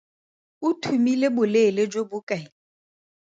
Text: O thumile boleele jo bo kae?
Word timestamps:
O 0.67 0.69
thumile 0.83 1.27
boleele 1.35 1.83
jo 1.93 2.01
bo 2.09 2.19
kae? 2.29 2.43